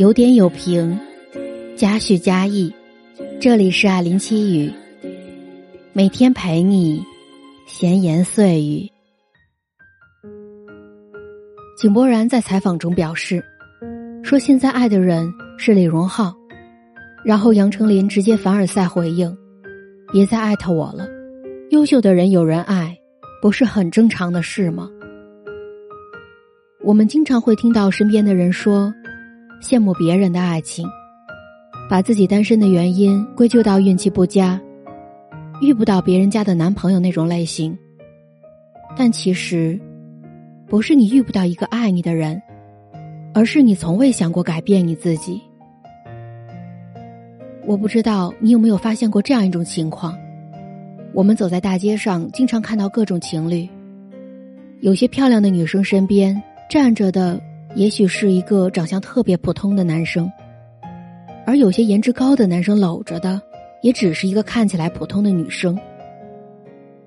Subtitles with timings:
[0.00, 0.98] 有点有评，
[1.76, 2.72] 加叙加意。
[3.38, 4.72] 这里是爱林七语，
[5.92, 7.04] 每天陪你
[7.66, 8.88] 闲言碎语。
[11.76, 13.44] 井柏然在采访中表示，
[14.22, 16.34] 说现在爱的人是李荣浩，
[17.22, 19.36] 然后杨丞琳直接凡尔赛回应
[20.10, 21.06] ：“别再艾特我了，
[21.68, 22.96] 优秀的人有人爱，
[23.42, 24.88] 不是很正常的事吗？”
[26.82, 28.90] 我们经常会听到身边的人说，
[29.60, 30.88] 羡慕别人的爱情，
[31.88, 34.60] 把自己单身的原因归咎到运气不佳，
[35.60, 37.76] 遇不到别人家的男朋友那种类型。
[38.96, 39.78] 但其实，
[40.66, 42.40] 不是你遇不到一个爱你的人，
[43.34, 45.40] 而是你从未想过改变你自己。
[47.66, 50.18] 我不知道你有没有发现过这样一种情况：
[51.12, 53.68] 我们走在大街上，经常看到各种情侣，
[54.80, 56.42] 有些漂亮的女生身边。
[56.70, 57.40] 站着的
[57.74, 60.30] 也许是一个长相特别普通的男生，
[61.46, 63.40] 而有些颜值高的男生搂着的
[63.82, 65.78] 也只是一个看起来普通的女生。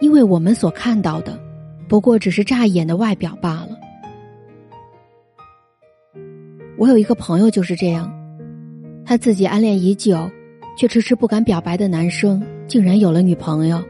[0.00, 1.38] 因为我们所看到的，
[1.88, 3.78] 不过只是乍一眼的外表罢了。
[6.78, 8.10] 我有一个朋友就是这样，
[9.04, 10.30] 他自己暗恋已久，
[10.76, 13.82] 却迟迟不敢表白的男生，竟然有了女朋友。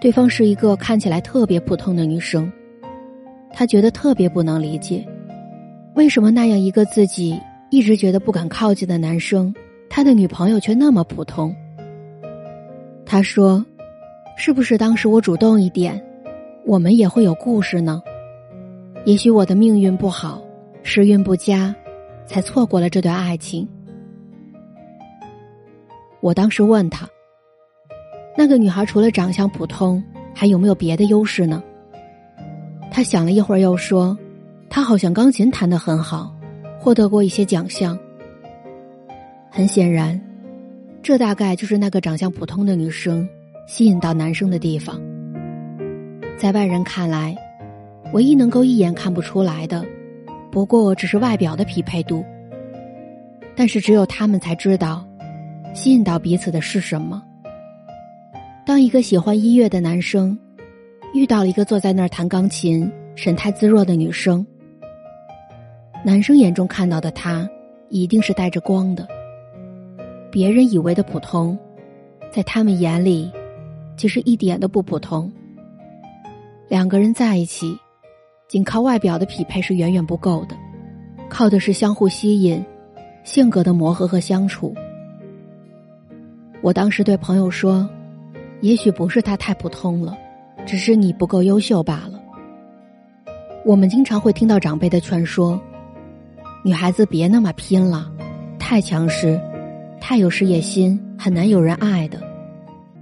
[0.00, 2.50] 对方是一个看起来特别普通的女生。
[3.52, 5.06] 他觉得特别不能理解，
[5.94, 9.54] 为什么那样一个自己一直觉得不敢靠近的男生，
[9.88, 11.54] 他的女朋友却那么普通。
[13.06, 13.64] 他说
[14.36, 16.04] ：“是不是当时我主动一点，
[16.66, 18.02] 我们也会有故事呢？
[19.04, 20.42] 也许我的命运不好，
[20.82, 21.72] 时运不佳，
[22.26, 23.68] 才错过了这段爱情。”
[26.20, 27.08] 我当时问他
[28.36, 30.02] ：“那个女孩除了长相普通，
[30.34, 31.62] 还有没有别的优势呢？”
[32.90, 34.16] 他想了一会儿，又说
[34.74, 36.34] ：“他好像钢琴弹得很好，
[36.80, 37.96] 获得过一些奖项。”
[39.48, 40.20] 很显然，
[41.00, 43.28] 这大概就是那个长相普通的女生
[43.68, 45.00] 吸引到男生的地方。
[46.36, 47.36] 在外人看来，
[48.14, 49.86] 唯一能够一眼看不出来的，
[50.50, 52.24] 不过只是外表的匹配度。
[53.54, 55.06] 但是只有他们才知道，
[55.72, 57.22] 吸引到彼此的是什么。
[58.66, 60.36] 当一个喜欢音乐的男生。
[61.14, 64.44] 遇到了一个坐在那儿弹钢琴、神态自若的女生，
[66.04, 67.48] 男生眼中看到的她，
[67.88, 69.08] 一定是带着光的。
[70.30, 71.58] 别人以为的普通，
[72.30, 73.32] 在他们眼里，
[73.96, 75.32] 其实一点都不普通。
[76.68, 77.78] 两个人在一起，
[78.48, 80.54] 仅靠外表的匹配是远远不够的，
[81.30, 82.62] 靠的是相互吸引、
[83.22, 84.74] 性格的磨合和相处。
[86.60, 87.88] 我当时对朋友说
[88.60, 90.16] ：“也许不是他太普通了。”
[90.66, 92.18] 只是你不够优秀罢了。
[93.66, 95.60] 我们经常会听到长辈的劝说
[96.66, 98.10] ：“女孩子别那么拼了，
[98.58, 99.38] 太强势，
[100.00, 102.18] 太有事业心，很难有人爱的。”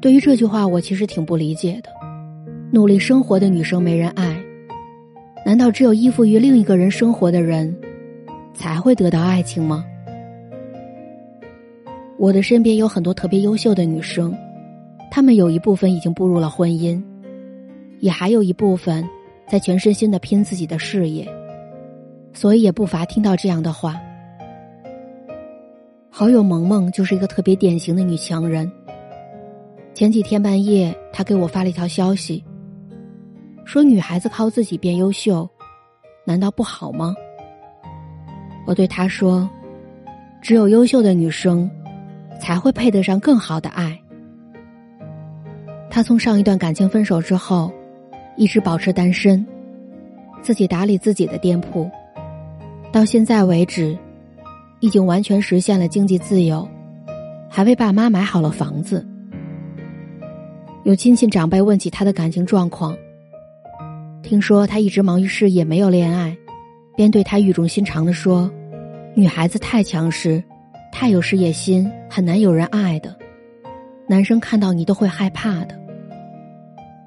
[0.00, 1.90] 对于这句话，我其实挺不理解的。
[2.70, 4.40] 努力生活的女生没人爱，
[5.44, 7.76] 难道只有依附于另一个人生活的人，
[8.54, 9.84] 才会得到爱情吗？
[12.16, 14.32] 我的身边有很多特别优秀的女生，
[15.10, 17.02] 她们有一部分已经步入了婚姻。
[17.98, 19.04] 也还有一部分
[19.48, 21.28] 在全身心的拼自己的事业，
[22.38, 24.00] 所以也不乏听到这样的话。
[26.08, 28.70] 好友萌萌就是一个特别典型的女强人。
[29.92, 32.44] 前几天半夜，她给我发了一条消息，
[33.64, 35.50] 说女孩子靠自己变优秀，
[36.24, 37.12] 难道不好吗？
[38.68, 39.50] 我对她说，
[40.40, 41.68] 只有优秀的女生，
[42.40, 44.00] 才会配得上更好的爱。
[45.90, 47.72] 她从上一段感情分手之后。
[48.36, 49.44] 一直保持单身，
[50.40, 51.90] 自己打理自己的店铺，
[52.90, 53.96] 到现在为止，
[54.80, 56.66] 已经完全实现了经济自由，
[57.48, 59.06] 还为爸妈买好了房子。
[60.84, 62.96] 有亲戚长辈问起他的感情状况，
[64.22, 66.34] 听说他一直忙于事业，没有恋爱，
[66.96, 68.50] 便对他语重心长的说
[69.14, 70.42] ：“女孩子太强势，
[70.90, 73.14] 太有事业心，很难有人爱的，
[74.08, 75.78] 男生看到你都会害怕的。”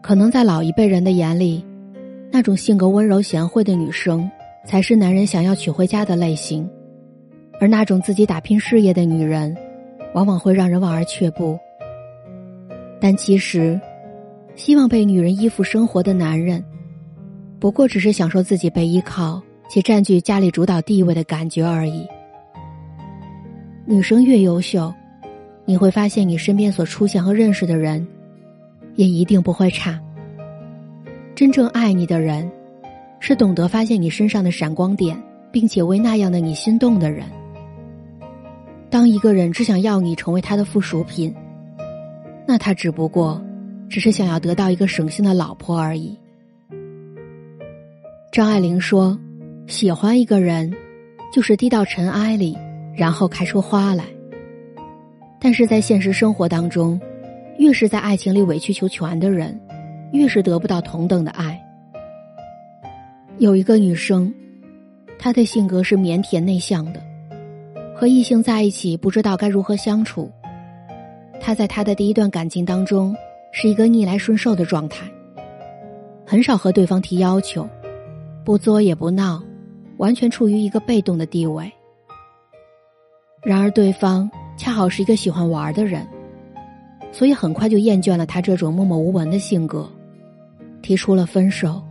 [0.04, 1.66] 可能在老一辈人的眼里，
[2.32, 4.30] 那种性格温柔贤惠的女生
[4.66, 6.70] 才是男人想要娶回家的类型，
[7.60, 9.56] 而那种自己打拼事业的女人，
[10.14, 11.60] 往往会让人望而却步。
[13.00, 13.80] 但其实，
[14.56, 16.64] 希望被女人依附生活的男人，
[17.60, 22.08] 不过只是享受自己被依靠且占据家里主导地位的感觉而已。
[23.86, 24.94] 女生越优秀，
[25.66, 28.08] 你会发现你身边所出现和认识的人。
[28.96, 29.98] 也一定不会差。
[31.34, 32.52] 真正爱你的人，
[33.22, 35.18] 是懂得发现你身上的闪光点，
[35.52, 37.26] 并且为那样的你心动的人。
[38.90, 41.34] 当一个人只想要你成为他的附属品，
[42.48, 43.42] 那他只不过
[43.88, 46.18] 只是想要得到一个省心的老婆而已。
[48.32, 49.18] 张爱玲说
[49.68, 50.74] ：“喜欢一个人，
[51.32, 52.58] 就是低到尘埃里，
[52.96, 54.06] 然后开出花来。”
[55.40, 57.00] 但是在现实生活当中，
[57.60, 59.60] 越是在爱情里委曲求全的人，
[60.12, 61.61] 越是得不到同等的爱。
[63.42, 64.32] 有一个女生，
[65.18, 67.02] 她的性格是腼腆内向的，
[67.96, 70.32] 和异性在一起不知道该如何相处。
[71.40, 73.16] 她在她的第一段感情当中
[73.52, 75.12] 是一个逆来顺受的状态，
[76.24, 77.68] 很少和对方提要求。
[78.46, 79.42] 不作也不闹，
[79.98, 81.72] 完全处于一个被动的地位。
[83.42, 86.06] 然而，对方恰好是一个喜欢玩的人，
[87.12, 89.90] 所以很快就厌倦了他这种默默无闻的性格，
[90.84, 91.82] 提出了分手。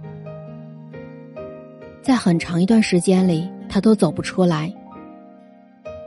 [2.02, 4.72] 在很长一段时间里，他都走不出来，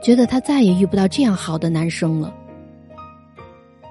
[0.02, 2.34] 觉得他再也遇不到这样好的男生了。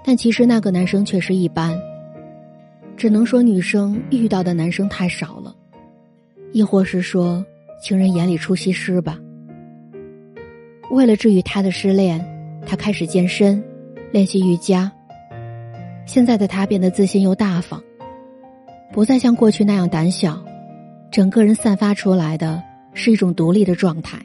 [0.03, 1.79] 但其实那个男生确实一般，
[2.97, 5.55] 只能说女生遇到的男生太少了。
[6.51, 7.43] 亦或是说，
[7.81, 9.17] 情人眼里出西施吧。
[10.91, 12.23] 为了治愈他的失恋，
[12.67, 13.63] 他开始健身，
[14.11, 14.91] 练习瑜伽。
[16.05, 17.81] 现在的他变得自信又大方，
[18.91, 20.39] 不再像过去那样胆小，
[21.13, 22.59] 整个人散发出来的
[22.95, 24.17] 是一种独立的状态。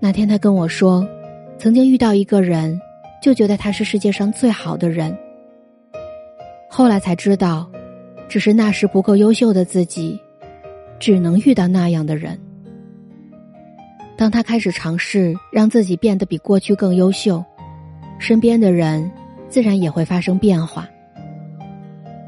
[0.00, 1.06] 那天他跟我说，
[1.56, 2.80] 曾经遇到一个人，
[3.22, 5.16] 就觉得他是世界上最好的人。
[6.68, 7.70] 后来才知道。
[8.26, 10.18] 只是那时不够优秀的自己，
[10.98, 12.36] 只能遇到那样的人。
[14.16, 17.44] 当他开始尝试让自己变得比过去更优秀，
[18.18, 19.08] 身边的人
[19.48, 20.88] 自然也会发生变化。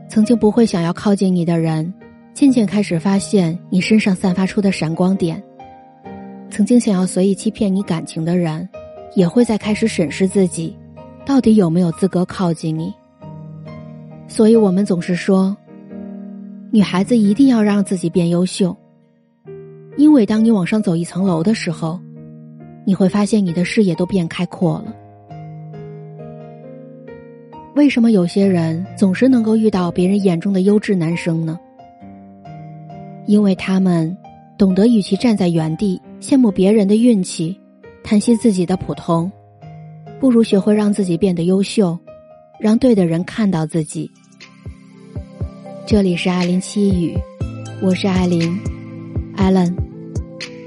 [0.07, 1.93] 曾经不会想要靠近你的人，
[2.37, 5.39] 渐渐开始发现你身上散发出的闪光点；
[6.51, 8.69] 曾经想要随意欺骗你感情的人，
[9.15, 10.77] 也会在开始审视自己，
[11.25, 12.93] 到底有没有资格靠近你。
[14.29, 15.57] 所以我们总是说。
[16.71, 18.77] 女孩子一定要让自己变优秀，
[19.97, 21.99] 因为当你往上走一层楼的时候，
[22.85, 24.95] 你会发现你的视野都变开阔了。
[27.77, 31.59] 为什么有些人总是能够遇到别人眼中的优质男生呢？
[33.27, 34.17] 因为他们
[34.57, 37.59] 懂得与其站在原地羡慕别人的运气，
[38.03, 39.31] 叹息自己的普通，
[40.21, 41.99] 不如学会让自己变得优秀，
[42.61, 44.11] 让对的人看到自己。
[45.87, 47.17] 这里是艾琳七语，
[47.83, 48.57] 我是艾琳，
[49.37, 49.75] 艾伦。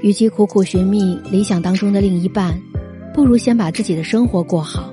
[0.02, 2.58] 与其苦苦寻觅理想当中的另一半，
[3.12, 4.92] 不如先把自己的生活过好。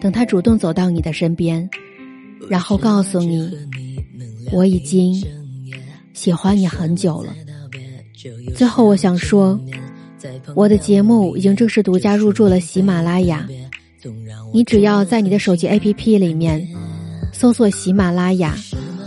[0.00, 1.68] 等他主动走到你的身边，
[2.48, 3.50] 然后告诉你，
[4.52, 5.20] 我已经
[6.18, 7.32] 喜欢你很久了。
[8.56, 9.58] 最后，我想说，
[10.56, 13.46] 我的节目已经正式独家入驻了喜马拉雅。
[14.52, 16.66] 你只要在你的手机 APP 里面
[17.32, 18.56] 搜索喜马拉雅。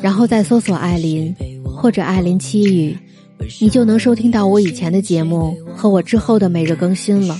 [0.02, 2.98] 然后再搜索艾琳或者艾琳七语，
[3.60, 7.40] 你就能收听到我以前的节目和我之后的每日更新了。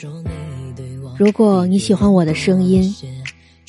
[1.18, 2.94] 如果你喜欢我的声音，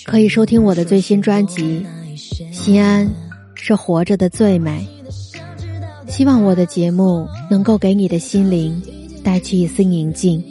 [0.04, 1.82] 可以收听我的最新专辑
[2.52, 3.08] 《西安
[3.54, 4.86] 是活着的最美》。
[6.12, 8.80] 希望我的节目能够给你的心灵
[9.24, 10.44] 带去一丝宁静，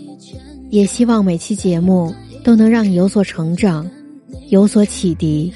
[0.71, 2.11] 也希望每期节目
[2.43, 3.87] 都能让你有所成长，
[4.49, 5.53] 有所启迪。